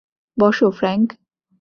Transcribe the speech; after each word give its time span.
বসো, 0.37 0.67
ফ্র্যাঙ্ক। 0.71 1.07